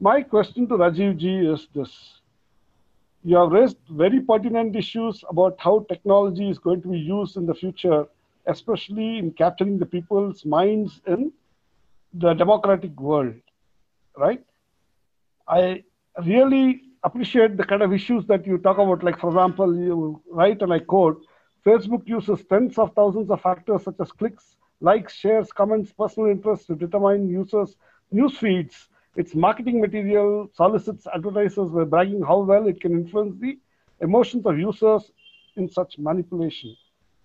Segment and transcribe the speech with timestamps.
[0.00, 2.20] my question to Rajiv ji is this.
[3.24, 7.46] You have raised very pertinent issues about how technology is going to be used in
[7.46, 8.06] the future,
[8.46, 11.32] especially in capturing the people's minds in
[12.14, 13.34] the democratic world,
[14.16, 14.44] right?
[15.48, 15.82] I
[16.24, 19.02] really appreciate the kind of issues that you talk about.
[19.02, 21.26] Like, for example, you write and I quote
[21.66, 26.66] Facebook uses tens of thousands of factors such as clicks, likes, shares, comments, personal interests
[26.66, 27.76] to determine users'
[28.10, 28.88] news feeds.
[29.18, 33.58] Its marketing material solicits advertisers by bragging how well it can influence the
[34.00, 35.10] emotions of users
[35.56, 36.76] in such manipulation,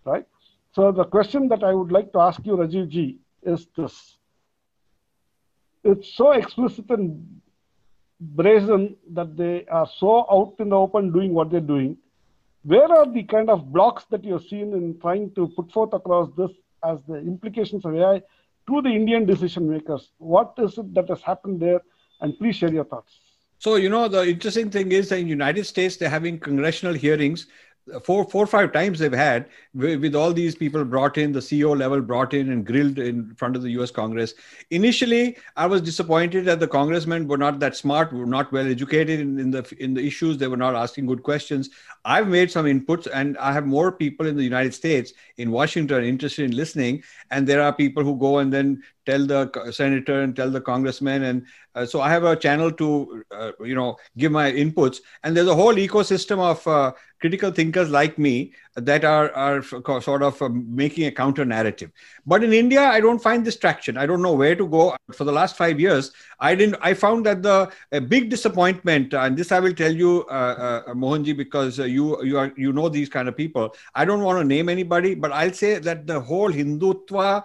[0.04, 0.26] right?
[0.72, 4.18] So the question that I would like to ask you, Rajiv ji, is this.
[5.84, 7.42] It's so explicit and
[8.20, 11.98] brazen that they are so out in the open doing what they're doing.
[12.64, 16.30] Where are the kind of blocks that you've seen in trying to put forth across
[16.36, 16.52] this
[16.84, 18.24] as the implications of AI
[18.68, 20.12] to the Indian decision makers?
[20.18, 21.82] What is it that has happened there?
[22.22, 23.20] And please share your thoughts.
[23.60, 27.48] So, you know, the interesting thing is that in United States, they're having congressional hearings
[28.04, 31.40] four four or five times they've had with, with, all these people brought in the
[31.40, 34.34] ceo level brought in and grilled in front of the us congress.
[34.72, 39.20] Initially i was disappointed that the congressmen were not that smart were not well educated
[39.20, 40.38] in, in the in the issues.
[40.38, 41.70] They were not asking good questions.
[42.06, 46.04] I've made some inputs and i have more people in the united states in washington
[46.04, 50.36] interested in listening and there are people who go and then tell the senator and
[50.36, 54.32] tell the congressman and uh, so i have a channel to uh, you know give
[54.32, 55.00] my inputs.
[55.24, 59.62] And there's a whole ecosystem of uh, critical thinkers like me that are are
[60.02, 61.92] sort of uh, making a counter narrative.
[62.26, 63.98] But in india i don't find this traction.
[63.98, 64.96] I don't know where to go.
[65.14, 67.72] For the last 5 years i didn't i found that the
[68.14, 72.52] big disappointment and this i will tell you uh, uh, mohanji because you you are
[72.56, 73.76] you know these kind of people.
[73.96, 77.44] I don't want to name anybody but i'll say that the whole hindutva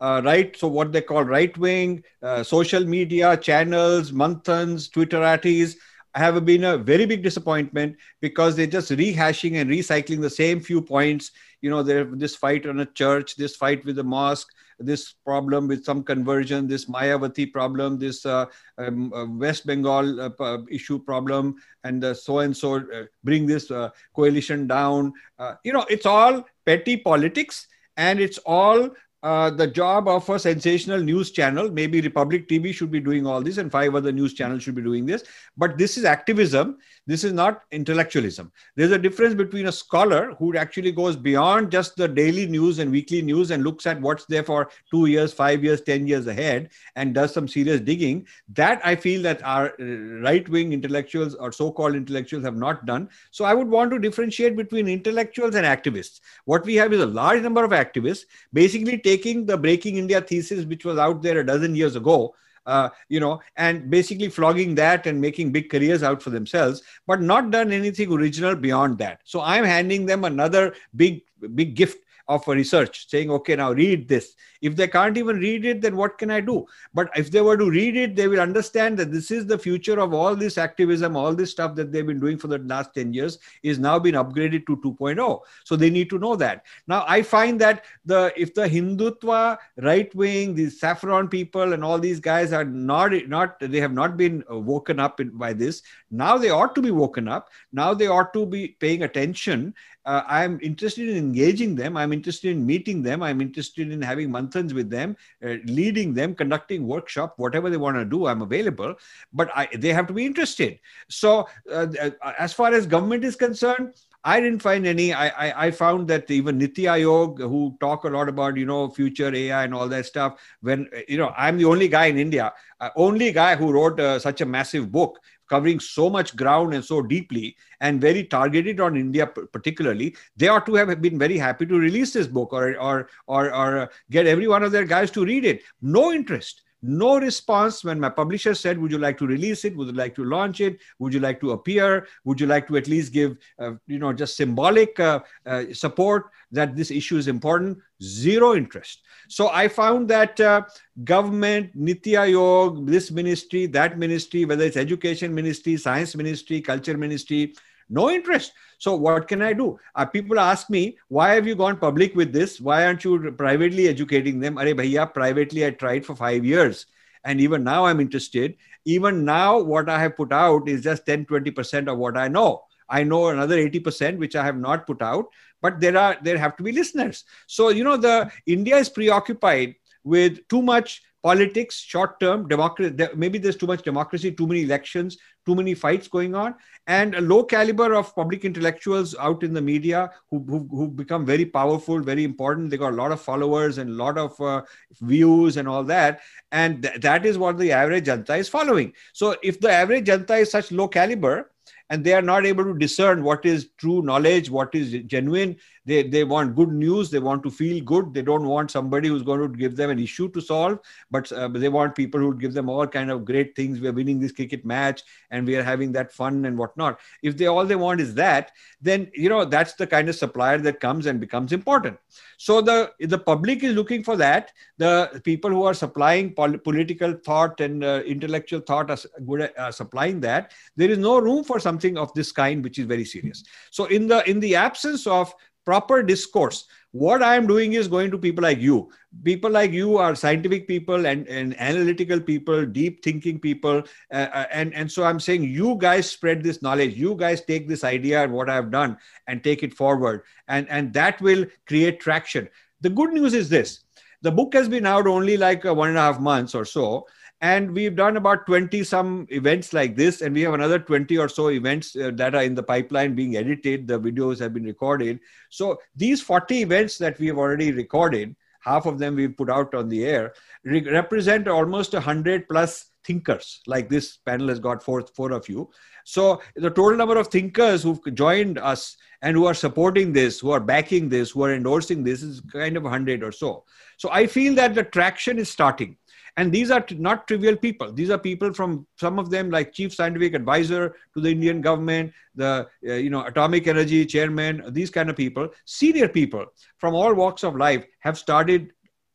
[0.00, 0.56] uh, right?
[0.56, 5.74] So what they call right wing, uh, social media channels, manthans, Twitterati
[6.14, 10.82] have been a very big disappointment because they're just rehashing and recycling the same few
[10.82, 11.30] points.
[11.60, 14.48] You know, there's this fight on a church, this fight with the mosque,
[14.80, 18.46] this problem with some conversion, this Mayawati problem, this uh,
[18.78, 22.82] um, uh, West Bengal uh, issue problem, and so and so
[23.22, 25.12] bring this uh, coalition down.
[25.38, 28.88] Uh, you know, it's all petty politics and it's all
[29.22, 31.70] uh, the job of a sensational news channel.
[31.70, 34.82] Maybe Republic TV should be doing all this, and five other news channels should be
[34.82, 35.24] doing this.
[35.56, 36.78] But this is activism.
[37.10, 38.52] This is not intellectualism.
[38.76, 42.88] There's a difference between a scholar who actually goes beyond just the daily news and
[42.88, 46.70] weekly news and looks at what's there for two years, five years, ten years ahead,
[46.94, 48.28] and does some serious digging.
[48.50, 49.84] That I feel that our uh,
[50.22, 53.08] right-wing intellectuals or so-called intellectuals have not done.
[53.32, 56.20] So I would want to differentiate between intellectuals and activists.
[56.44, 60.64] What we have is a large number of activists, basically taking the Breaking India thesis,
[60.64, 62.36] which was out there a dozen years ago,
[62.70, 67.20] uh, you know, and basically flogging that and making big careers out for themselves, but
[67.20, 69.20] not done anything original beyond that.
[69.24, 71.22] So I'm handing them another big,
[71.54, 71.98] big gift
[72.30, 74.34] of a research saying okay now read this.
[74.60, 76.66] If they can't even read it then what can i do?
[76.94, 79.98] But if they were to read it they will understand that this is the future
[80.00, 83.12] of all this activism all this stuff that they've been doing for the last 10
[83.12, 86.64] years is now been upgraded to 2.0 so they need to know that.
[86.86, 91.98] Now i find that the if the hindutva right wing these saffron people and all
[91.98, 95.82] these guys are not not they have not been uh, woken up in, by this
[96.10, 97.48] now they ought to be woken up.
[97.72, 99.74] Now they ought to be paying attention
[100.06, 101.96] uh, i'm interested in engaging them.
[101.96, 103.22] I'm interested in meeting them.
[103.22, 107.96] I'm interested in having manthans with them uh, leading them conducting workshop whatever they want
[107.96, 108.94] to do i'm available
[109.32, 110.78] but I, they have to be interested.
[111.08, 115.14] So uh, uh, as far as government is concerned I didn't find any.
[115.14, 118.90] I, I, I found that even Niti Aayog, who talk a lot about you know
[118.90, 122.52] future AI and all that stuff, when you know I'm the only guy in India,
[122.80, 125.18] uh, only guy who wrote uh, such a massive book
[125.50, 130.64] covering so much ground and so deeply and very targeted on India particularly, they ought
[130.66, 134.48] to have been very happy to release this book or, or, or, or get every
[134.48, 135.62] one of their guys to read it.
[135.82, 139.76] No interest no response when my publisher said would you like to release it?
[139.76, 140.78] Would you like to launch it?
[140.98, 142.06] Would you like to appear?
[142.24, 146.30] Would you like to at least give uh, you know just symbolic uh, uh, support
[146.52, 147.78] that this issue is important?
[148.02, 149.02] Zero interest.
[149.28, 150.62] So i found that uh,
[151.04, 157.54] government niti aayog this ministry that ministry whether it's education ministry science ministry culture ministry
[157.90, 158.52] no interest.
[158.78, 159.78] So what can i do?
[159.94, 162.60] Uh, people ask me why have you gone public with this?
[162.60, 164.58] Why aren't you privately educating them?
[164.58, 166.86] Are bhaiya privately i tried for 5 years
[167.24, 168.56] and even now i'm interested.
[168.84, 172.62] Even now what i have put out is just 10 20% of what i know.
[172.88, 175.26] I know another 80% which i have not put out
[175.60, 177.24] but there are there have to be listeners.
[177.46, 182.94] So you know the india is preoccupied with too much politics, short term democracy.
[183.14, 186.54] Maybe there's too much democracy, too many elections, too many fights going on,
[186.86, 191.26] and a low caliber of public intellectuals out in the media who who, who become
[191.26, 192.70] very powerful, very important.
[192.70, 194.62] They got a lot of followers and a lot of uh,
[195.00, 196.20] views and all that,
[196.52, 198.92] and th- that is what the average janta is following.
[199.12, 201.50] So if the average janta is such low caliber
[201.90, 205.56] and they are not able to discern what is true knowledge, what is genuine.
[205.86, 207.10] They, they want good news.
[207.10, 208.12] They want to feel good.
[208.12, 210.78] They don't want somebody who's going to give them an issue to solve,
[211.10, 213.80] but uh, they want people who give them all kind of great things.
[213.80, 217.00] We are winning this cricket match and we are having that fun and whatnot.
[217.22, 220.58] If they all they want is that, then you know that's the kind of supplier
[220.58, 221.98] that comes and becomes important.
[222.36, 224.52] So the the public is looking for that.
[224.78, 229.58] The people who are supplying pol- political thought and uh, intellectual thought are good at
[229.58, 230.52] uh, supplying that.
[230.76, 233.44] There is no room for something of this kind, which is very serious.
[233.70, 235.34] So in the in the absence of
[235.70, 236.64] proper discourse.
[236.92, 238.78] What i am doing is going to people like you.
[239.26, 243.84] People like you are scientific people and, and analytical people deep thinking people.
[244.12, 246.96] Uh, uh, and and so i'm saying you guys spread this knowledge.
[247.04, 248.96] You guys take this idea and what i've done
[249.28, 250.24] and take it forward.
[250.48, 252.48] And and that will create traction.
[252.80, 253.80] The good news is this.
[254.22, 257.06] The book has been out only like uh, one and a half months or so
[257.40, 261.28] and we've done about 20 some events like this and we have another 20 or
[261.28, 263.88] so events uh, that are in the pipeline being edited.
[263.88, 265.20] The videos have been recorded.
[265.48, 269.74] So these 40 events that we have already recorded half of them we've put out
[269.74, 270.34] on the air
[270.64, 273.62] re- represent almost 100 plus thinkers.
[273.66, 275.70] Like this panel has got four four of you.
[276.04, 280.50] So the total number of thinkers who've joined us and who are supporting this who
[280.50, 283.64] are backing this who are endorsing this is kind of 100 or so.
[283.96, 285.96] So i feel that the traction is starting
[286.36, 287.92] and these are not trivial people.
[287.92, 292.12] These are people from some of them like chief scientific advisor to the Indian government,
[292.34, 296.46] the uh, you know atomic energy chairman, these kind of people, senior people
[296.78, 298.72] from all walks of life have started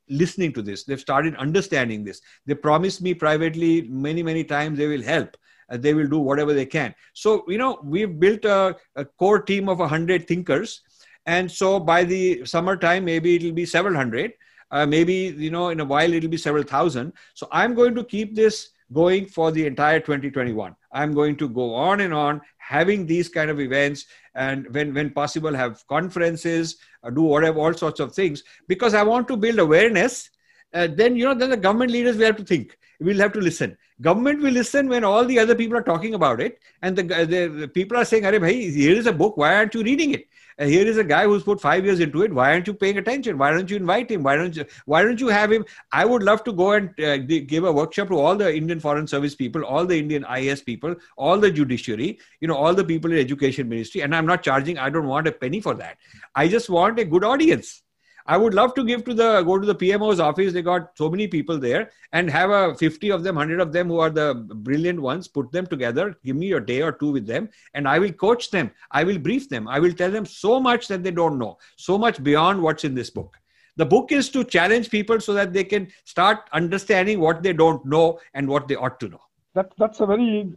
[0.10, 0.84] listening to this.
[0.84, 2.22] They've started understanding this.
[2.46, 5.38] They promised me privately many many times they will help.
[5.70, 6.94] Uh, they will do whatever they can.
[7.14, 10.82] So you know we've built a, a core team of hundred thinkers,
[11.26, 14.34] and so by the summertime maybe it'll be several hundred
[14.72, 17.14] uh, maybe you know in a while it'll be several thousand.
[17.34, 21.74] So i'm going to keep this going for the entire 2021 i'm going to go
[21.74, 27.10] on and on having these kind of events and when when possible have conferences uh,
[27.10, 28.44] do whatever all sorts of things.
[28.68, 30.30] Because i want to build awareness
[30.74, 33.42] uh, then you know then the government leaders will have to think we'll have to
[33.42, 33.78] listen.
[34.02, 37.48] Government will listen when all the other people are talking about it and the, the,
[37.48, 39.38] the people are saying Arey, here is a book.
[39.38, 40.28] Why aren't you reading it
[40.58, 42.34] and here is a guy who's put five years into it.
[42.34, 43.38] Why aren't you paying attention?
[43.38, 44.24] Why don't you invite him?
[44.24, 44.66] Why don't you?
[44.86, 45.66] Why don't you have him?
[45.92, 49.08] I would love to go and uh, give a workshop to all the Indian Foreign
[49.08, 53.12] Service people, all the Indian IAS people, all the judiciary, you know, all the people
[53.12, 54.02] in education ministry.
[54.02, 54.78] And I'm not charging.
[54.78, 55.98] I don't want a penny for that.
[56.36, 57.82] I just want a good audience.
[58.28, 60.52] I would love to give to the go to the PMO's office.
[60.52, 63.88] They got so many people there and have a 50 of them, 100 of them
[63.88, 67.28] who are the brilliant ones, put them together, give me a day or two with
[67.28, 68.72] them, and I will coach them.
[68.92, 69.68] I will brief them.
[69.68, 72.96] I will tell them so much that they don't know, so much beyond what's in
[72.96, 73.38] this book.
[73.78, 77.86] The book is to challenge people so that they can start understanding what they don't
[77.86, 79.22] know and what they ought to know.
[79.54, 80.52] That, that's a very,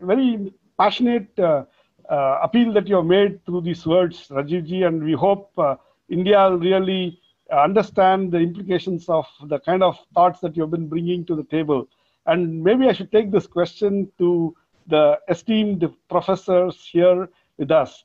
[0.00, 1.64] very passionate uh,
[2.08, 5.76] uh, appeal that you have made through these words, Rajivji, and we hope uh,
[6.10, 7.18] India really
[7.52, 11.88] understand the implications of the kind of thoughts that you've been bringing to the table.
[12.26, 14.54] And maybe I should take this question to
[14.86, 18.04] the esteemed professors here with us.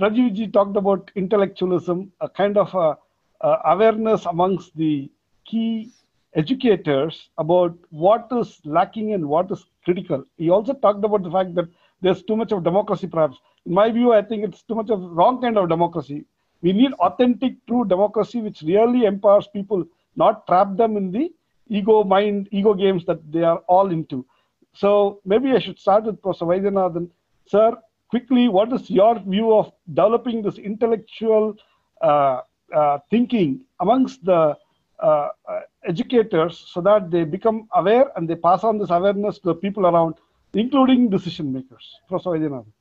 [0.00, 2.96] Rajivji talked about intellectualism, a kind of a,
[3.40, 5.10] a awareness amongst the
[5.44, 5.90] key
[6.34, 10.24] educators about what is lacking and what is critical.
[10.36, 11.68] He also talked about the fact that
[12.00, 13.38] there's too much of democracy, perhaps.
[13.66, 16.24] In my view, I think it's too much of wrong kind of democracy.
[16.60, 19.84] We need authentic, true democracy which really empowers people,
[20.16, 21.32] not trap them in the
[21.68, 24.26] ego mind, ego games that they are all into.
[24.74, 27.10] So maybe I should start with Professor Vaidyanathan.
[27.46, 27.76] Sir,
[28.08, 31.56] quickly, what is your view of developing this intellectual
[32.00, 32.40] uh,
[32.74, 34.56] uh, thinking amongst the
[35.00, 39.48] uh, uh educators so that they become aware and they pass on this awareness to
[39.48, 40.14] the people around,
[40.54, 42.00] including decision makers?
[42.08, 42.72] Professor Vaidyanathan.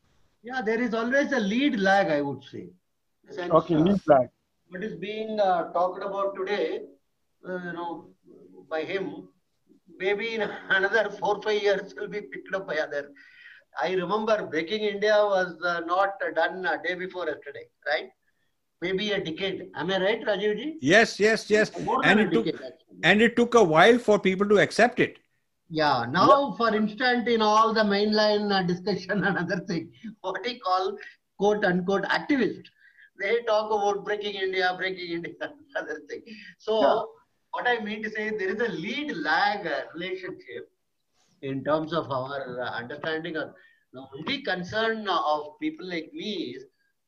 [0.41, 2.69] Yeah, there is always a lead lag, I would say
[3.29, 4.29] sense, okay, lead lag.
[4.69, 6.81] What is being uh, talked about today,
[7.47, 8.09] uh, you know,
[8.69, 9.29] by him,
[9.97, 13.09] maybe in another four five years will be picked up by other.
[13.81, 18.09] I remember Breaking India was uh, not done a day before yesterday, right?
[18.81, 19.69] Maybe a decade.
[19.75, 20.75] Am I right, Rajivji?
[20.81, 21.71] Yes, yes, yes.
[22.03, 22.47] and it took
[23.03, 25.17] and it took a while for people to accept it.
[25.69, 26.05] Yeah.
[26.09, 29.91] Now, for instance, in all the mainline uh, discussion and other thing,
[30.21, 30.97] what he call
[31.37, 32.63] quote unquote activist
[33.19, 35.33] they talk about breaking India, breaking India,
[35.77, 36.21] other thing.
[36.57, 37.01] So yeah.
[37.51, 40.69] what I mean to say, there is a lead lag uh, relationship
[41.41, 43.37] in terms of our uh, understanding.
[43.37, 43.49] Of,
[43.93, 46.65] the only concern of people like me is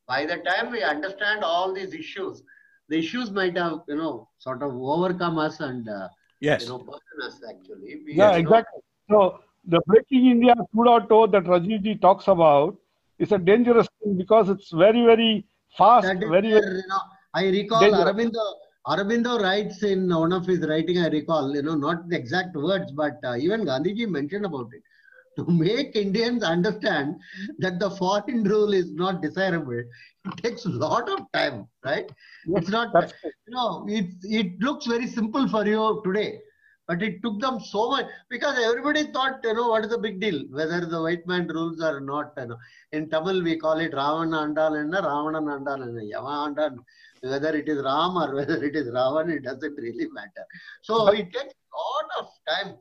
[0.07, 2.41] by the time we understand all these issues,
[2.87, 6.07] the issues might have, you know, sort of overcome us and, uh,
[6.41, 6.63] Yes.
[6.63, 8.01] you know, burden us actually.
[8.05, 8.81] We, Yeah, you know, exactly.
[9.09, 12.77] So the Breaking India 2.0 that Rajivji talks about
[13.19, 15.45] is a dangerous thing because it's very, very
[15.77, 17.01] fast, very, where, you know,
[17.33, 17.81] I recall.
[17.81, 18.53] Aurobindo,
[18.87, 22.91] Aurobindo writes in one of his writing, I recall, you know, not the exact words,
[22.91, 24.83] but uh, even Gandhiji mentioned about it.
[25.37, 27.15] To make Indians understand
[27.59, 29.79] that the foreign rule is not desirable,
[30.25, 32.11] it takes a lot of time, right?
[32.45, 36.41] Yes, It's not, you know, it, it looks very simple for you today,
[36.89, 40.19] but it took them so much because everybody thought, you know, what is the big
[40.19, 40.39] deal?
[40.49, 42.57] Whether the white man rules or not, you know.
[42.93, 46.79] In Tamil, we call it Ravana Andalana, Ravana Andalana, Yama Andan.
[47.21, 50.45] Whether it is Ram or whether it is Ravan, it doesn't really matter.
[50.81, 52.75] So it takes a lot of time.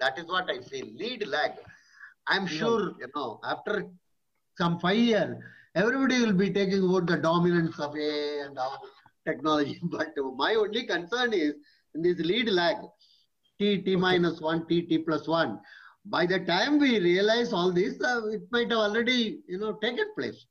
[0.00, 0.86] That is what I feel.
[0.96, 1.52] Lead lag.
[2.26, 3.84] I'm sure, you know, after
[4.58, 5.36] some five years,
[5.76, 8.80] everybody will be taking about the dominance of AI and all
[9.24, 9.78] technology.
[9.96, 11.54] But my only concern is
[11.94, 12.76] in this lead lag,
[13.58, 15.60] T, T minus one, T, T plus one.
[16.06, 20.06] By the time we realize all this, uh, it might have already, you know, taken
[20.18, 20.46] place.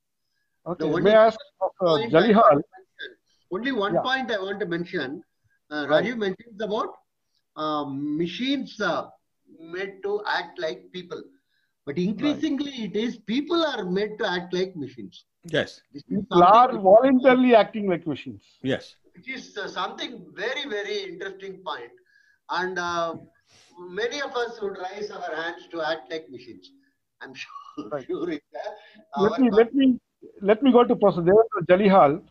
[0.66, 0.86] Okay.
[0.86, 1.74] only May I ask Dr.
[1.80, 2.62] Point I want Jalihal?
[3.52, 4.02] Only one Yeah.
[4.02, 5.22] point I want to mention.
[5.70, 6.06] Uh, Right.
[6.06, 6.96] Rajiv mentions about
[7.56, 9.10] um, machines uh,
[9.60, 11.22] made to act like people.
[11.86, 15.26] But increasingly, it is people are made to act like machines.
[15.44, 15.82] Yes.
[16.10, 18.42] People are voluntarily acting like machines.
[18.62, 18.96] Yes.
[19.16, 21.92] which is uh, something very, very interesting point.
[22.50, 23.16] And uh,
[23.80, 26.72] many of us would raise our hands to act like machines.
[27.22, 28.06] I'm sure, Right.
[28.06, 28.44] sure it,
[29.16, 30.00] uh, Let me, let me,
[30.42, 32.22] let me go to Professor Devendra Jalihal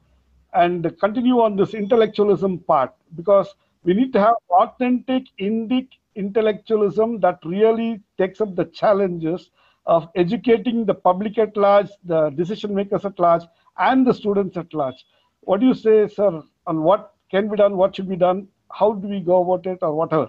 [0.55, 3.55] and continue on this intellectualism part because
[3.85, 9.51] we need to have authentic Indic intellectualism that really takes up the challenges
[9.87, 13.43] of educating the public at large, the decision makers at large,
[13.79, 15.05] and the students at large.
[15.41, 18.93] What do you say, sir, on what can be done, what should be done, how
[18.93, 20.29] do we go about it, or whatever?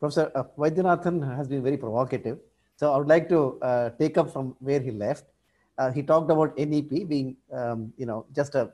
[0.00, 2.38] Professor uh, Vaidyanathan has been very provocative.
[2.76, 5.24] So I would like to uh, take up from where he left.
[5.78, 8.70] Uh, he talked about NEP being, um, you know, just a,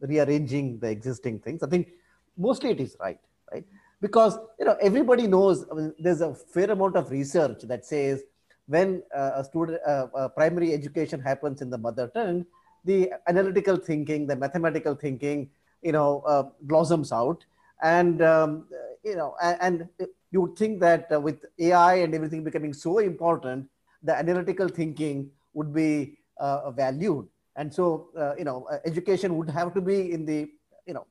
[0.00, 1.62] rearranging the existing things.
[1.62, 1.88] I think
[2.36, 3.18] mostly it is right,
[3.52, 3.64] right?
[4.00, 5.66] Because you know everybody knows.
[5.70, 8.22] I mean, there's a fair amount of research that says
[8.66, 12.46] when uh, a student uh, uh, primary education happens in the mother tongue,
[12.84, 15.50] the analytical thinking, the mathematical thinking,
[15.82, 17.44] you know, uh, blossoms out,
[17.82, 18.66] and um,
[19.04, 19.88] you know, and,
[20.32, 23.68] you would think that uh, with AI and everything becoming so important,
[24.04, 29.50] the analytical thinking would be uh, valued, and so uh, you know, uh, education would
[29.50, 30.48] have to be in the
[30.86, 31.06] you know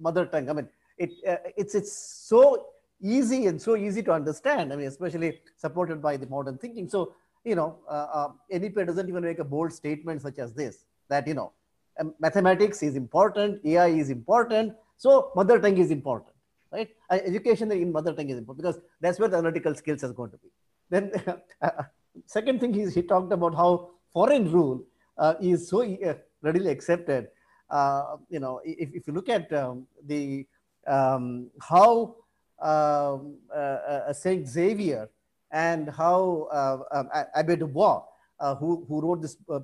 [0.00, 0.48] mother tongue.
[0.48, 2.66] I mean, it uh, it's it's so
[3.02, 4.72] easy and so easy to understand.
[4.72, 6.88] I mean, especially supported by the modern thinking.
[6.88, 7.14] So
[7.44, 11.26] you know, uh, uh, NEP doesn't even make a bold statement such as this that
[11.26, 11.52] you know,
[12.00, 16.36] um, mathematics is important, AI is important, so mother tongue is important,
[16.70, 16.90] right?
[17.10, 20.30] Uh, education in mother tongue is important because that's where the analytical skills is going
[20.30, 20.50] to be.
[20.90, 21.10] Then,
[21.62, 21.82] uh,
[22.26, 24.84] second thing is he talked about how foreign rule
[25.18, 27.26] uh, is so uh, readily accepted.
[27.68, 30.46] Uh, you know, if, if you look at um, the
[30.86, 32.14] um, how
[32.60, 35.08] um, uh, uh, Saint Xavier
[35.50, 38.02] and how uh, um, Abbe Dubois,
[38.38, 39.58] uh, who, who wrote this uh,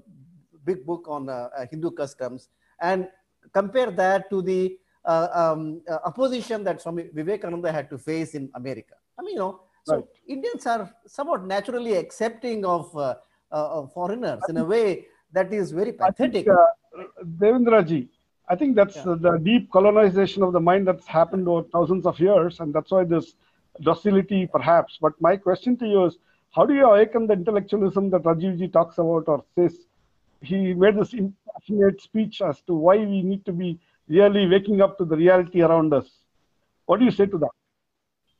[0.65, 2.49] big book on uh, uh, Hindu customs,
[2.81, 3.07] and
[3.53, 8.51] compare that to the uh, um, uh, opposition that Swami Vivekananda had to face in
[8.55, 8.95] America.
[9.19, 10.05] I mean, you know, so Right.
[10.27, 13.15] Indians are somewhat naturally accepting of, uh,
[13.51, 16.45] uh, of foreigners in a way that is very I pathetic.
[16.45, 17.05] think, uh,
[17.43, 18.09] Devendraji,
[18.49, 19.13] I think that's Yeah.
[19.13, 22.91] uh, the deep colonization of the mind that's happened over thousands of years, and that's
[22.91, 23.35] why this
[23.83, 24.99] docility, perhaps.
[25.01, 26.19] But my question to you is,
[26.51, 29.87] how do you awaken the intellectualism that Rajivji talks about or says?
[30.41, 34.99] He made this impassionate speech as to why we need to be really waking up
[34.99, 36.07] to the reality around us.
[36.87, 37.51] What do you say to that?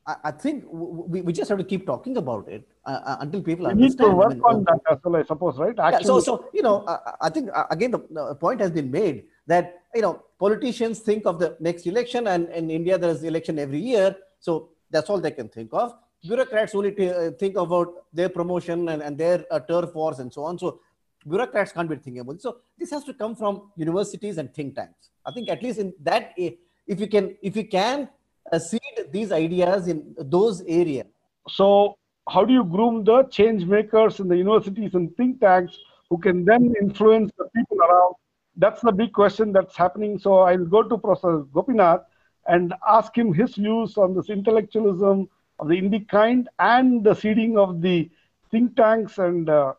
[0.07, 3.43] I, I think we, we just have to keep talking about it uh, uh, until
[3.43, 4.11] people We need understand.
[4.11, 5.75] to I work mean, on uh, that as well, I suppose, right?
[5.77, 8.91] Yeah, so, so you know, I, I think uh, again the, the point has been
[8.91, 13.23] made that you know politicians think of the next election, and in India there is
[13.23, 15.95] election every year, so that's all they can think of.
[16.27, 20.43] Bureaucrats only uh, think about their promotion and, and their uh, turf wars and so
[20.43, 20.59] on.
[20.59, 20.81] So
[21.29, 22.43] bureaucrats can't be thinking about it.
[22.43, 25.11] So this has to come from universities and think tanks.
[25.25, 28.09] I think at least in that, if you can, if you can
[28.53, 28.81] uh, seed
[29.13, 31.07] these ideas in those areas,
[31.49, 31.97] So,
[32.29, 35.79] how do you groom the change makers in the universities and think tanks
[36.11, 38.15] who can then influence the people around?
[38.57, 40.19] That's the big question that's happening.
[40.19, 42.03] So, I'll go to Professor Gopinath
[42.47, 47.59] and ask him his views on this intellectualism of the Indic kind and the seeding
[47.59, 48.11] of the
[48.51, 49.75] think tanks and uh,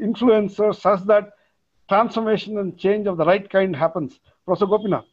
[0.00, 1.32] influencers such that
[1.88, 4.18] transformation and change of the right kind happens.
[4.44, 5.04] Professor Gopinath.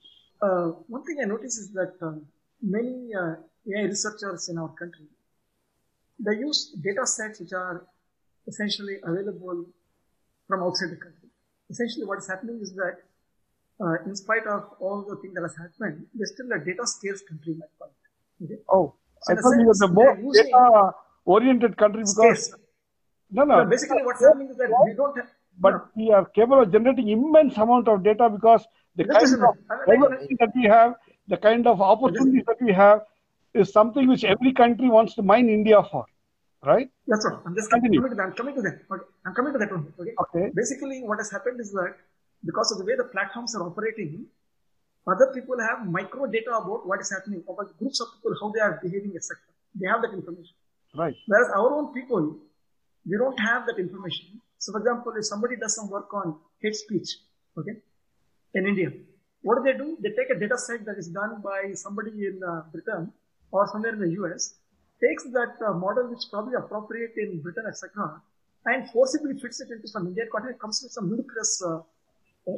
[0.41, 2.25] Uh, one thing I notice is that um,
[2.61, 3.35] many uh,
[3.69, 5.05] AI researchers in our country,
[6.19, 7.85] they use data sets which are
[8.47, 9.65] essentially available
[10.47, 11.29] from outside the country.
[11.69, 12.97] Essentially what is happening is that
[13.79, 17.21] uh, in spite of all the things that has happened, they're still a data scarce
[17.27, 17.93] country, my point.
[18.43, 18.61] Okay?
[18.69, 20.91] Oh, so I thought you were the more data
[21.25, 22.15] oriented country because.
[22.15, 22.55] Scarce.
[23.31, 23.63] No, no.
[23.63, 23.69] no.
[23.69, 25.29] Basically, what's happening is that we don't have.
[25.59, 25.87] But no.
[25.95, 29.55] we are capable of generating immense amount of data because the kind of
[29.87, 30.95] diversity that we have,
[31.27, 33.01] the kind of opportunities that we have,
[33.53, 36.05] is something which every country wants to mine India for,
[36.65, 36.89] right?
[37.07, 37.39] That's right.
[37.45, 38.19] I'm just coming to that.
[38.21, 38.79] I'm coming to that.
[38.91, 39.05] Okay.
[39.25, 39.93] I'm coming to that one.
[39.99, 40.13] Okay.
[40.23, 40.51] Okay.
[40.55, 41.95] Basically, what has happened is that
[42.45, 44.25] because of the way the platforms are operating,
[45.07, 48.61] other people have micro data about what is happening, about groups of people, how they
[48.61, 49.37] are behaving, etc.
[49.75, 50.55] They have that information.
[50.95, 51.15] Right.
[51.27, 52.37] Whereas our own people,
[53.05, 54.41] we don't have that information.
[54.57, 57.09] So, for example, if somebody does some work on hate speech,
[57.57, 57.77] okay,
[58.53, 58.91] in India,
[59.41, 59.97] what do they do?
[60.01, 63.11] They take a data set that is done by somebody in uh, Britain
[63.51, 64.55] or somewhere in the US,
[65.03, 68.21] takes that uh, model which is probably appropriate in Britain, etc.,
[68.65, 71.79] and forcibly fits it into some Indian context, comes with some ludicrous, uh,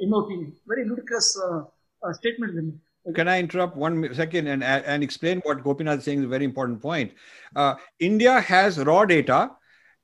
[0.02, 1.64] in my opinion, very ludicrous uh,
[2.04, 3.16] uh, statement in it.
[3.16, 6.46] Can I interrupt one second and, and explain what Gopinath is saying is a very
[6.46, 7.12] important point?
[7.56, 9.52] Uh, India has raw data,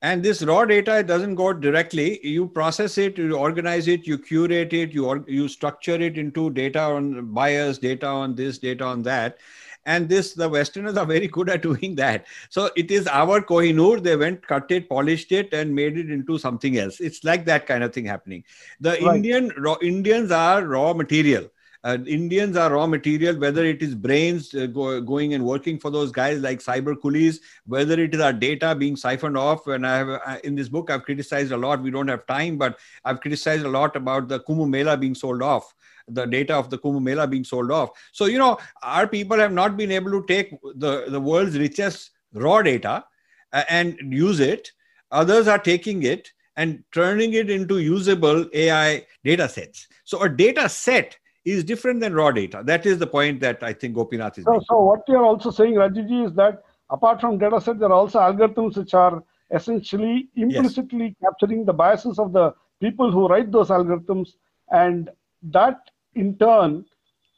[0.01, 2.25] and this raw data doesn't go directly.
[2.25, 6.79] You process it, you organize it, you curate it, you, you structure it into data
[6.79, 9.39] on bias, data on this, data on that.
[9.85, 12.27] And this the westerners are very good at doing that.
[12.49, 14.01] So it is our kohinoor.
[14.01, 16.99] They went cut it polished it and made it into something else.
[16.99, 18.43] It's like that kind of thing happening.
[18.79, 19.15] The right.
[19.15, 21.49] indian raw, indians are raw material
[21.83, 25.89] uh, Indians are raw material, whether it is brains uh, go, going and working for
[25.89, 29.65] those guys like cyber coolies, whether it is our data being siphoned off.
[29.67, 31.81] And I have uh, in this book, I've criticized a lot.
[31.81, 35.41] We don't have time, but I've criticized a lot about the Kumbh Mela being sold
[35.41, 35.73] off
[36.11, 37.91] the data of the Kumbh Mela being sold off.
[38.11, 42.11] So, you know, our people have not been able to take the, the world's richest
[42.33, 43.05] raw data
[43.53, 44.71] uh, and use it.
[45.11, 49.87] Others are taking it and turning it into usable AI data sets.
[50.03, 52.61] So, a data set is different than raw data.
[52.63, 54.65] That is the point that I think Gopinath is so, making.
[54.69, 58.19] So, what you're also saying, Rajiji, is that apart from data set, there are also
[58.19, 61.15] algorithms which are essentially implicitly yes.
[61.23, 64.33] capturing the biases of the people who write those algorithms
[64.71, 65.09] and
[65.43, 65.79] that
[66.15, 66.85] in turn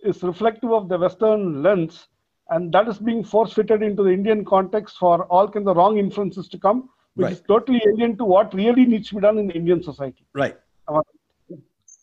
[0.04, 2.08] is reflective of the Western lens,
[2.50, 5.98] and that is being force fitted into the Indian context for all kinds of wrong
[5.98, 7.34] inferences to come, which right.
[7.34, 10.26] is totally alien to what really needs to be done in the Indian society.
[10.34, 10.58] Right.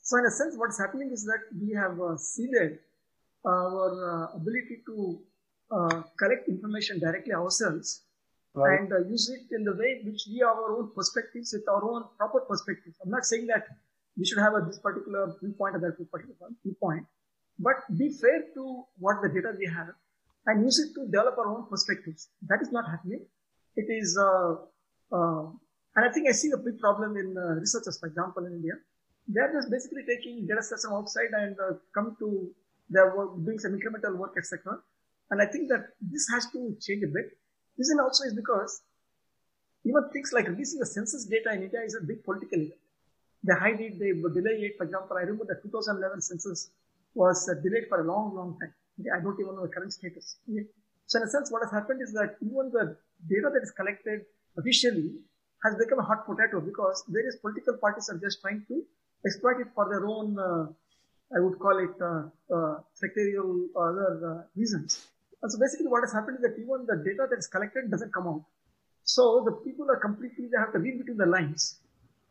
[0.08, 2.78] So, in a sense, what's happening is that we have uh, ceded
[3.44, 5.20] our uh, ability to
[5.70, 8.04] uh, collect information directly ourselves
[8.54, 8.80] right.
[8.80, 11.84] and uh, use it in the way which we have our own perspectives with our
[11.84, 12.96] own proper perspectives.
[13.04, 13.66] I'm not saying that
[14.16, 17.04] we should have a, this particular viewpoint or that particular viewpoint,
[17.58, 19.92] but be fair to what the data we have
[20.46, 22.28] and use it to develop our own perspectives.
[22.48, 23.26] That is not happening.
[23.76, 24.52] It is, uh,
[25.12, 25.52] uh,
[25.96, 28.72] and I think I see a big problem in uh, researchers, for example, in India.
[29.28, 32.50] They are just basically taking data sets from outside and uh, come to
[32.88, 34.78] their work, doing some incremental work, etc.
[35.30, 37.36] And I think that this has to change a bit.
[37.76, 38.82] Reason also is because
[39.84, 42.80] even things like releasing the census data in India is a big political event.
[43.44, 44.76] They hide it, they delay it.
[44.78, 46.70] For example, I remember the 2011 census
[47.14, 48.74] was uh, delayed for a long, long time.
[49.14, 50.38] I don't even know the current status.
[50.50, 50.66] Okay.
[51.06, 52.96] So in a sense, what has happened is that even the
[53.28, 54.22] data that is collected
[54.58, 55.12] officially
[55.64, 58.82] has become a hot potato because various political parties are just trying to
[59.26, 60.66] exploit it for their own, uh,
[61.36, 65.08] I would call it, uh, uh sectorial or other reasons.
[65.42, 68.12] And so basically what has happened is that even the data that is collected doesn't
[68.12, 68.44] come out.
[69.04, 71.78] So the people are completely, they have to read between the lines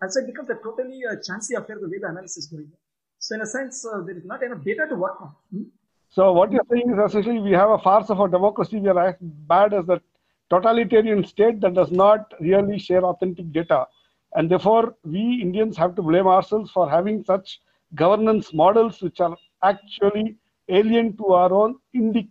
[0.02, 2.72] and so it becomes a totally uh, chancy affair the way the analysis is going.
[3.20, 5.32] So in a sense, uh, there is not enough data to work on.
[5.52, 5.64] Hmm?
[6.10, 8.80] So what you're saying is essentially we have a farce of a democracy.
[8.80, 10.02] We are as bad as the
[10.50, 13.88] totalitarian state that does not really share authentic data.
[14.36, 17.60] And therefore, we Indians have to blame ourselves for having such
[17.96, 20.36] governance models which are actually
[20.70, 22.30] alien to our own indic,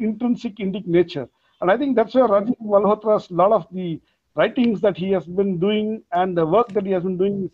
[0.00, 1.28] intrinsic indic nature.
[1.60, 4.00] And I think that's where Rajiv Malhotra's lot of the
[4.34, 7.50] writings that he has been doing and the work that he has been doing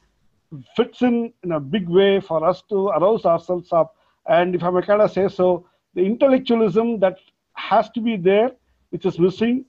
[0.77, 3.97] fits in in a big way for us to arouse ourselves up.
[4.27, 7.18] And if I may kind of say so, the intellectualism that
[7.55, 8.51] has to be there,
[8.90, 9.64] which is missing,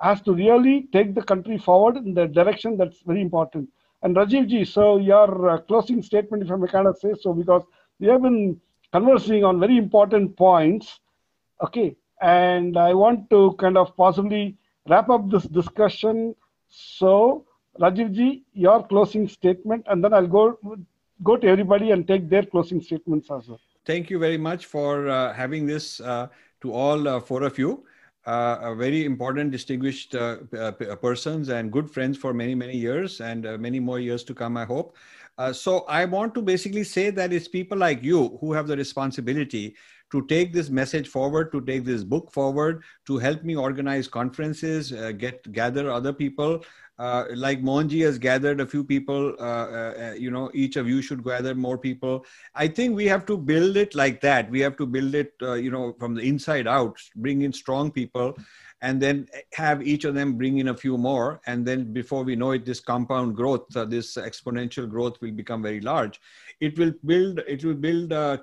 [0.00, 3.68] has to really take the country forward in the direction that's very important.
[4.02, 7.34] And Rajiv ji, so your uh, closing statement, if I may kind of say so,
[7.34, 7.62] because
[7.98, 8.58] we have been
[8.92, 11.00] conversing on very important points.
[11.62, 14.56] Okay, and I want to kind of possibly
[14.88, 16.34] wrap up this discussion.
[16.68, 17.44] So,
[17.78, 20.58] Rajiv ji, your closing statement, and then I'll go
[21.22, 23.60] go to everybody and take their closing statements as well.
[23.84, 26.28] Thank you very much for uh, having this uh,
[26.62, 27.84] to all uh, four of you.
[28.26, 33.20] Uh, a very important, distinguished uh, uh, persons and good friends for many, many years
[33.20, 34.96] and many more years to come, I hope.
[35.52, 39.74] so I want to basically say that it's people like you who have the responsibility
[40.10, 44.92] to take this message forward, to take this book forward, to help me organize conferences,
[44.92, 46.64] uh, get gather other people.
[47.00, 50.86] Uh, like Mohanji has gathered a few people, uh, uh, uh, you know, each of
[50.86, 52.26] you should gather more people.
[52.54, 54.50] I think we have to build it like that.
[54.50, 57.90] We have to build it, uh, you know, from the inside out, bring in strong
[57.90, 58.36] people
[58.82, 62.36] and then have each of them bring in a few more and then before we
[62.36, 66.20] know it this compound growth uh, this exponential growth will become very large
[66.60, 68.38] it will build it will build uh,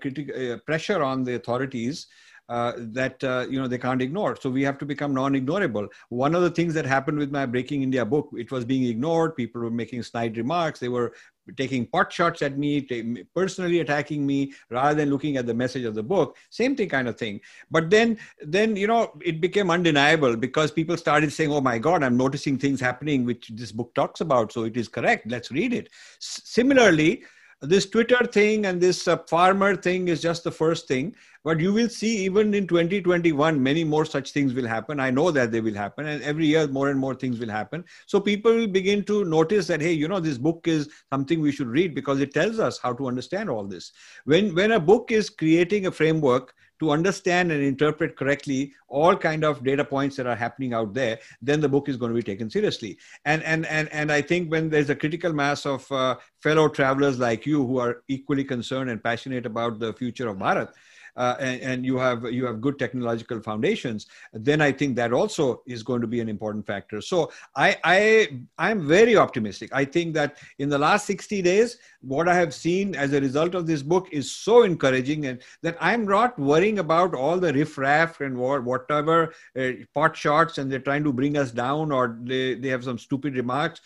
[0.65, 2.07] pressure on the authorities
[2.49, 4.36] uh, that uh, you know they can't ignore.
[4.36, 5.88] So we have to become non-ignorable.
[6.10, 9.36] One of the things that happened with my Breaking India book, it was being ignored.
[9.36, 10.79] People were making snide remarks.
[10.79, 11.13] They were
[11.55, 15.86] taking pot shots at me, t- personally attacking me, rather than looking at the message
[15.86, 16.36] of the book.
[16.49, 17.39] Same thing, kind of thing.
[17.71, 22.03] But then, then you know, it became undeniable because people started saying, "Oh my God,
[22.03, 25.29] I'm noticing things happening which this book talks about, so it is correct.
[25.29, 25.89] Let's read it."
[26.21, 27.23] S- similarly
[27.61, 31.15] this Twitter thing and this uh, farmer thing is just the first thing.
[31.43, 34.99] But you will see even in 2021, many more such things will happen.
[34.99, 36.05] I know that they will happen.
[36.05, 37.85] And every year, more and more things will happen.
[38.05, 41.51] So people will begin to notice that, hey, you know, this book is something we
[41.51, 43.93] should read because it tells us how to understand all this.
[44.25, 49.43] When, when a book is creating a framework, to understand and interpret correctly all kind
[49.43, 52.23] of data points that are happening out there then the book is going to be
[52.23, 52.97] taken seriously.
[53.25, 57.19] And and and, and i think when there's a critical mass of uh, fellow travelers
[57.19, 60.69] like you who are equally concerned and passionate about the future of bharat
[61.17, 65.63] uh, and, and, you have you have good technological foundations, then I think that also
[65.65, 67.01] is going to be an important factor.
[67.01, 69.71] So I I I'm very optimistic.
[69.73, 73.56] I think that in the last 60 days, what I have seen as a result
[73.56, 78.21] of this book is so encouraging, and that I'm not worrying about all the riffraff
[78.21, 82.69] and whatever uh, pot shots, and they're trying to bring us down, or they, they
[82.69, 83.82] have some stupid remarks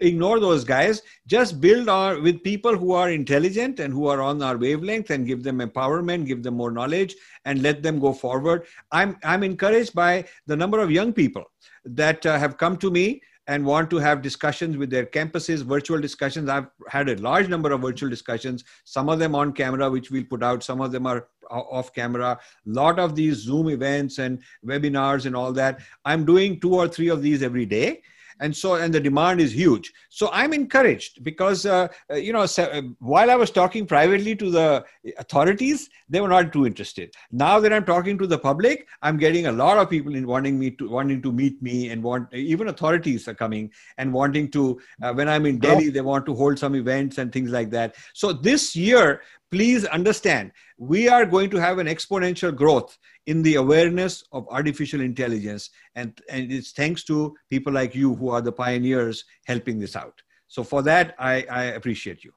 [0.00, 1.02] ignore those guys.
[1.26, 5.26] Just build our with people who are intelligent and who are on our wavelength and
[5.26, 8.66] give them empowerment give them more knowledge and let them go forward.
[8.92, 11.44] I'm i'm encouraged by the number of young people
[11.84, 16.00] that uh, have come to me and want to have discussions with their campuses virtual
[16.00, 16.48] discussions.
[16.48, 20.24] I've had a large number of virtual discussions some of them on camera which we'll
[20.24, 20.62] put out.
[20.62, 22.38] Some of them are off camera.
[22.66, 25.80] A lot of these zoom events and webinars and all that.
[26.04, 28.02] I'm doing two or three of these every day
[28.40, 29.92] and so and the demand is huge.
[30.08, 34.50] So i'm encouraged because uh, uh you know uh, while i was talking privately to
[34.50, 34.84] the
[35.18, 37.14] authorities they were not too interested.
[37.30, 40.58] Now that i'm talking to the public i'm getting a lot of people in wanting
[40.58, 44.80] me to wanting to meet me and want even authorities are coming and wanting to
[45.02, 47.94] uh, when i'm in delhi they want to hold some events and things like that.
[48.14, 53.56] So this year please understand we are going to have an exponential growth in the
[53.56, 58.52] awareness of artificial intelligence and, and it's thanks to people like you who are the
[58.52, 60.22] pioneers helping this out.
[60.48, 62.32] So for that i, I appreciate you.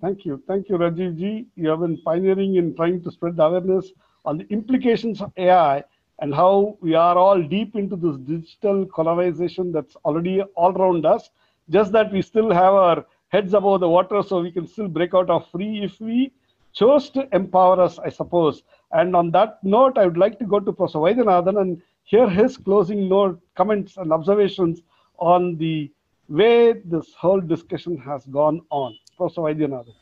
[0.00, 0.42] Thank you.
[0.46, 1.46] Thank you rajiv ji.
[1.56, 3.92] You have been pioneering in trying to spread the awareness
[4.24, 5.82] on the implications of ai
[6.20, 11.30] and how we are all deep into this digital colonization that's already all around us.
[11.68, 15.14] Just that we still have our heads above the water so we can still break
[15.14, 16.32] out of free if we
[16.72, 18.62] chose to empower us, I suppose.
[18.92, 22.56] And on that note, I would like to go to Professor Vaidyanathan and hear his
[22.56, 24.82] closing note, comments, and observations
[25.18, 25.90] on the
[26.28, 28.96] way this whole discussion has gone on.
[29.16, 29.94] Professor Vaidyanathan.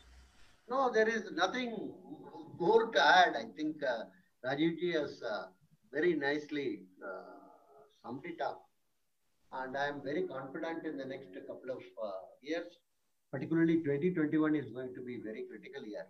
[0.69, 1.91] No, there is nothing
[2.59, 3.35] more to add.
[3.35, 4.03] I think uh,
[4.45, 5.45] Rajivji has uh,
[5.93, 7.21] very nicely uh,
[8.03, 8.61] summed it up.
[9.53, 12.11] And I am very confident in the next couple of uh,
[12.41, 12.67] years
[13.35, 16.07] particularly 2021 is going to be very critical year.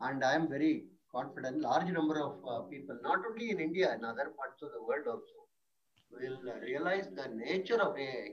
[0.00, 4.04] And I am very confident, large number of uh, people, not only in India, in
[4.04, 5.38] other parts of the world also,
[6.12, 8.28] will realize the nature of AI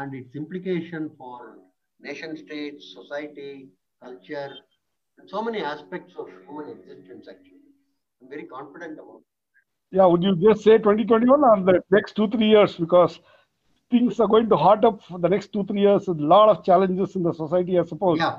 [0.00, 1.58] and its implication for
[2.00, 3.68] nation states, society,
[4.02, 4.50] culture,
[5.18, 7.70] and so many aspects of human existence actually.
[8.20, 9.96] I'm very confident about it.
[9.96, 12.76] Yeah, would you just say 2021 or the next two, three years?
[12.76, 13.20] Because
[13.94, 16.08] things are going to hot up for the next two, three years.
[16.08, 18.18] A lot of challenges in the society, I suppose.
[18.18, 18.38] Yeah.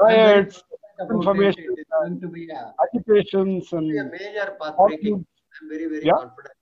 [0.00, 0.62] Riots,
[1.00, 5.26] information, it, going to be a, agitations, and a major path breaking.
[5.60, 6.12] I'm very, very yeah.
[6.12, 6.54] confident.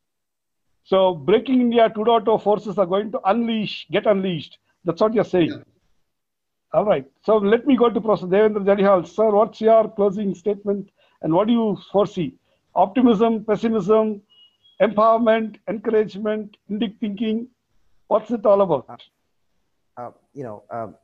[0.84, 4.58] So, Breaking India 2.0 forces are going to unleash, get unleashed.
[4.84, 5.50] That's what you're saying.
[5.50, 6.74] Yeah.
[6.74, 7.06] All right.
[7.24, 9.06] So, let me go to Professor Devendra Jalihal.
[9.06, 10.90] Sir, what's your closing statement
[11.22, 12.34] and what do you foresee?
[12.74, 14.20] Optimism, pessimism,
[14.80, 17.46] empowerment, encouragement, Indic thinking.
[18.12, 19.00] What's it all about?
[19.96, 20.96] Uh, you know, um,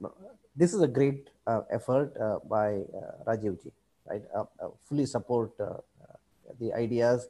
[0.55, 2.69] this is a great uh, effort uh, by
[3.01, 3.71] uh, Rajiv ji,
[4.11, 4.23] right?
[4.37, 6.17] Uh, uh, fully support uh, uh,
[6.61, 7.29] the ideas.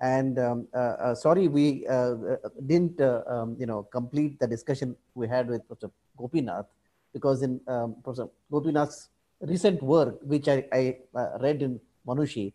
[0.00, 2.36] And um, uh, uh, sorry, we uh, uh,
[2.66, 6.66] didn't, uh, um, you know, complete the discussion we had with Professor Gopinath
[7.12, 9.08] because in um, Professor Gopinath's
[9.40, 12.52] recent work, which I, I uh, read in Manushi,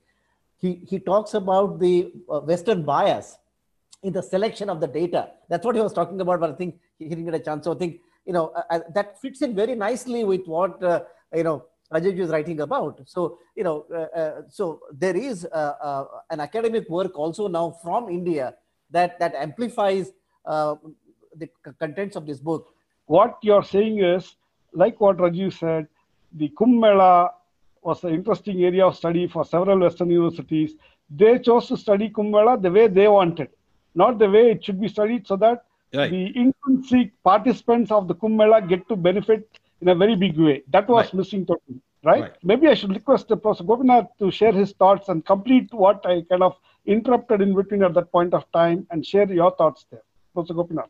[0.58, 3.40] he, he talks about the uh, Western bias
[4.04, 5.30] in the selection of the data.
[5.50, 7.66] That's what he was talking about, but I think he didn't get a chance.
[7.66, 11.02] So I think, you know, uh, uh, that fits in very nicely with what, uh,
[11.36, 13.02] you know, Rajiv is writing about.
[13.06, 18.10] So, you know, uh, uh, so there is uh, an academic work also now from
[18.10, 18.56] India
[18.92, 20.12] that, that amplifies
[20.46, 22.74] the contents of this book.
[23.06, 24.36] What you're saying is,
[24.74, 25.88] like what Rajiv said,
[26.34, 27.30] the Kumbh
[27.82, 30.76] was an interesting area of study for several Western universities.
[31.10, 33.50] They chose to study Kumbh the way they wanted,
[33.95, 36.10] not the way it should be studied, so that Right.
[36.10, 39.49] the intrinsic participants of the Kumbh Mela get to benefit
[39.82, 40.63] in a very big way.
[40.69, 41.13] That was Right.
[41.15, 42.21] missing totally, right?
[42.21, 42.43] Right.
[42.43, 46.21] Maybe I should request the Professor Gopinath to share his thoughts and complete what I
[46.21, 50.04] kind of interrupted in between at that point of time and share your thoughts there.
[50.34, 50.89] Professor Gopinath.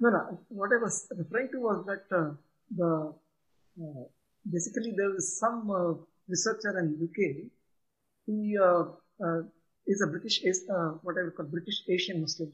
[0.00, 0.38] No, no.
[0.48, 2.30] What I was referring to was that uh,
[2.76, 3.12] the
[3.82, 4.04] uh,
[4.50, 5.94] basically there is some uh,
[6.28, 7.50] researcher in UK.
[8.26, 8.84] He uh,
[9.24, 9.42] uh,
[9.86, 12.52] is a British, is uh, what I would call British Asian Muslim.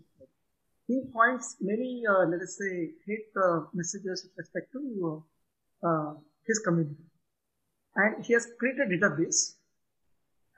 [0.86, 5.22] He finds many, uh, let us say, hate uh, messages with respect to
[5.84, 6.14] uh, uh,
[6.46, 7.04] his community,
[7.94, 9.54] and he has created a database.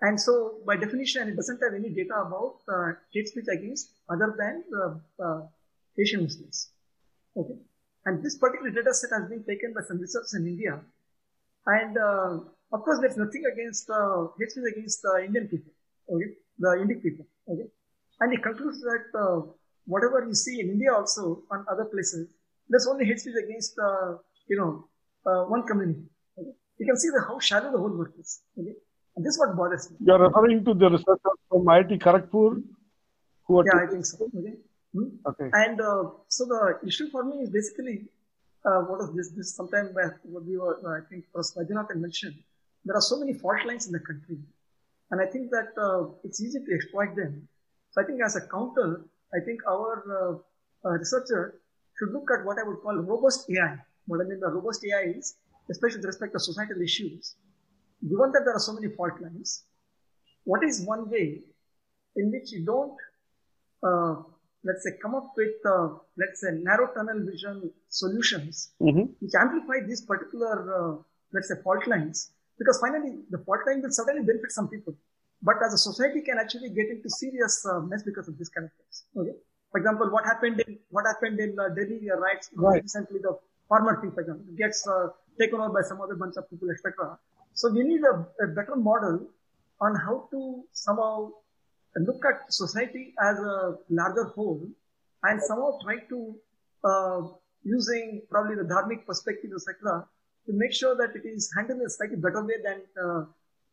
[0.01, 4.35] And so, by definition, it doesn't have any data about uh, hate speech against other
[4.37, 4.65] than
[6.01, 6.71] Asian Muslims.
[7.37, 7.55] Okay.
[8.07, 10.81] And this particular data set has been taken by some researchers in India.
[11.67, 11.97] And
[12.73, 13.91] of course, there's nothing against
[14.39, 15.73] hate speech against Indian people,
[16.11, 17.27] okay, the Indian people.
[17.49, 17.69] Okay.
[18.21, 19.41] And he concludes that uh,
[19.87, 22.29] whatever you see in India also on other places,
[22.69, 24.17] there's only hate speech against, uh,
[24.49, 24.89] you know,
[25.27, 26.05] uh, one community.
[26.39, 26.51] Okay.
[26.79, 28.41] You can see the, how shallow the whole work is.
[28.59, 28.75] Okay.
[29.17, 29.97] And this is what bothers me.
[30.01, 32.63] You're referring to the researchers from IIT Kharagpur
[33.45, 34.25] who are Yeah, I think so.
[34.25, 34.55] Okay.
[34.95, 35.09] Hmm?
[35.27, 35.51] okay.
[35.53, 38.09] And uh, so the issue for me is basically
[38.65, 39.31] uh, what was this?
[39.31, 42.37] This sometime back, what we were, uh, I think, was Rajanath had mentioned.
[42.85, 44.39] There are so many fault lines in the country,
[45.13, 47.49] and I think that uh, it's easy to exploit them.
[47.93, 51.61] So I think as a counter, I think our uh, uh, researcher
[51.99, 53.77] should look at what I would call robust AI.
[54.07, 55.37] What I mean by robust AI is,
[55.71, 57.37] especially with respect to societal issues,
[58.03, 59.65] given that there are so many fault lines,
[60.45, 61.43] what is one way
[62.17, 62.97] in which you don't
[63.83, 64.15] uh,
[64.65, 69.15] let's say, come up with, uh, let's say, narrow tunnel vision solutions Mhm.
[69.21, 72.31] which amplify these particular, uh, let's say, fault lines.
[72.59, 74.95] Because finally, the fault line will certainly benefit some people.
[75.43, 78.67] But as a society can actually get into serious uh, mess because of this kind
[78.67, 79.05] of things.
[79.17, 79.37] Okay.
[79.73, 82.83] For example, what happened in, what happened in uh, Delhi uh, riots Right.
[82.83, 83.39] recently, the
[83.69, 85.09] farmer thing, for example, gets uh,
[85.41, 87.19] taken over by some other bunch of people, etc.
[87.55, 89.27] So we need a, a better model
[89.81, 91.31] on how to somehow
[91.97, 94.63] look at society as a larger whole
[95.25, 96.35] and somehow try to
[96.85, 97.23] uh,
[97.65, 100.05] using probably the dharmic perspective etc
[100.47, 103.25] to make sure that it is handled in a slightly better way than uh,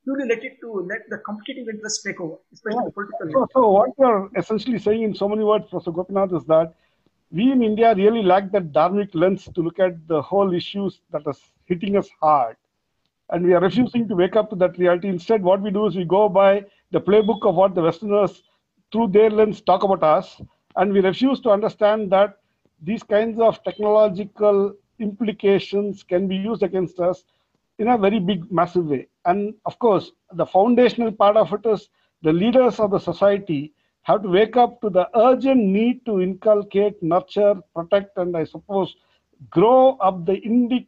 [0.03, 3.69] purely let it to let the competitive interests take over especially the political So, so
[3.69, 6.73] what you're essentially saying in so many words, Professor Gopinath, is that
[7.31, 11.21] we in India really lack that dharmic lens to look at the whole issues that
[11.27, 12.55] is hitting us hard.
[13.29, 15.07] And we are refusing to wake up to that reality.
[15.07, 18.41] Instead, what we do is we go by the playbook of what the Westerners,
[18.91, 20.41] through their lens, talk about us.
[20.75, 22.37] And we refuse to understand that
[22.81, 27.23] these kinds of technological implications can be used against us
[27.77, 29.07] in a very big, massive way.
[29.25, 31.89] And of course, the foundational part of it is
[32.21, 37.01] the leaders of the society have to wake up to the urgent need to inculcate,
[37.01, 38.95] nurture, protect, and I suppose
[39.49, 40.87] grow up the Indic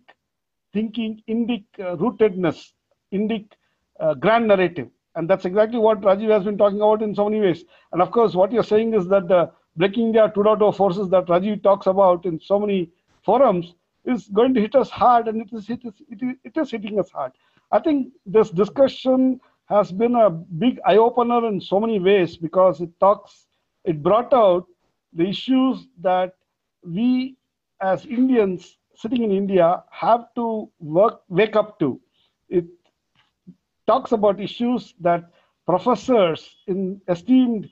[0.73, 2.73] thinking, Indic uh, rootedness,
[3.13, 3.45] Indic
[3.99, 4.89] uh, grand narrative.
[5.15, 7.65] And that's exactly what Rajiv has been talking about in so many ways.
[7.91, 11.63] And of course, what you're saying is that the Breaking India 2.0 forces that Rajiv
[11.63, 12.89] talks about in so many
[13.23, 13.73] forums
[14.05, 16.71] is going to hit us hard, and it is, it is, it is, it is
[16.71, 17.31] hitting us hard.
[17.71, 22.81] I think this discussion has been a big eye opener in so many ways because
[22.81, 23.45] it talks,
[23.85, 24.65] it brought out
[25.13, 26.35] the issues that
[26.83, 27.37] we
[27.81, 31.99] as Indians sitting in India have to work, wake up to.
[32.49, 32.65] It
[33.87, 35.31] talks about issues that
[35.65, 37.69] professors in esteemed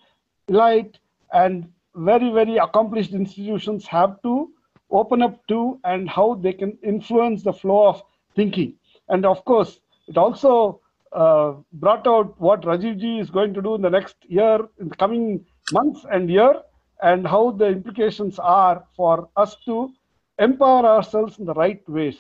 [0.48, 1.00] elite
[1.34, 4.52] and very, very accomplished institutions have to
[4.92, 8.04] open up to and how they can influence the flow of
[8.36, 8.74] thinking.
[9.10, 13.76] And of course, it also uh, brought out what Rajiv ji is going to do
[13.76, 16.54] in the next year, in the coming months and year,
[17.02, 19.92] and how the implications are for us to
[20.38, 22.18] empower ourselves in the right ways.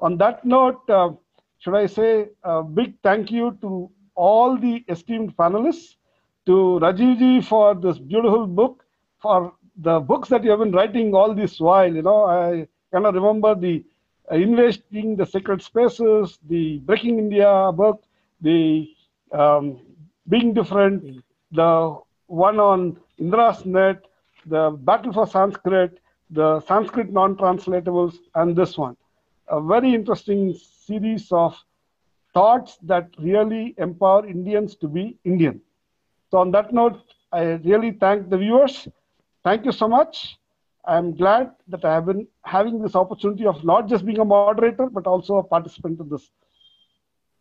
[0.00, 1.10] On that note, uh,
[1.58, 5.96] should I say a big thank you to all the esteemed panelists,
[6.46, 8.84] to Rajiv ji for this beautiful book,
[9.20, 11.92] for the books that you have been writing all this while.
[11.92, 13.84] You know, I cannot remember the
[14.30, 18.02] uh, Investing the Sacred Spaces, the Breaking India book,
[18.40, 18.88] the
[19.32, 19.80] um,
[20.28, 24.04] Being Different, the one on Indra's Net,
[24.46, 25.98] the Battle for Sanskrit,
[26.30, 28.96] the Sanskrit non-translatables, and this one.
[29.48, 30.54] A very interesting
[30.86, 31.54] series of
[32.32, 35.60] thoughts that really empower Indians to be Indian.
[36.30, 37.00] So on that note,
[37.32, 38.88] I really thank the viewers.
[39.44, 40.38] Thank you so much.
[40.86, 44.86] I'm glad that I have been having this opportunity of not just being a moderator,
[44.86, 46.30] but also a participant in this.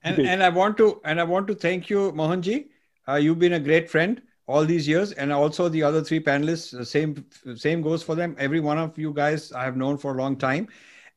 [0.04, 2.68] And, and I want to and I want to thank you, Mohanji.
[3.08, 6.86] Uh, you've been a great friend all these years, and also the other three panelists.
[6.86, 8.36] Same same goes for them.
[8.38, 10.68] Every one of you guys I have known for a long time,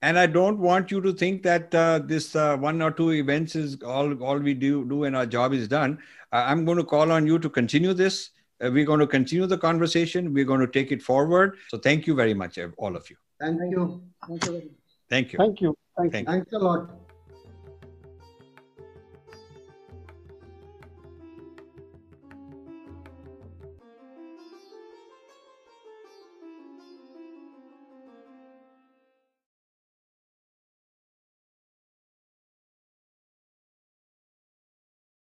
[0.02, 3.56] and I don't want you to think that uh, this uh, one or two events
[3.56, 5.98] is all all we do do and our job is done.
[6.32, 8.30] Uh, I'm going to call on you to continue this.
[8.62, 10.32] Uh, we're going to continue the conversation.
[10.32, 11.56] We're going to take it forward.
[11.68, 13.16] So thank you very much, all of you.
[13.40, 14.02] Thank you.
[14.26, 14.70] Thank you.
[15.10, 15.38] Thank you.
[15.38, 15.76] Thank you.
[15.96, 16.12] Thank you.
[16.12, 16.24] Thank you.
[16.24, 17.05] Thanks a lot.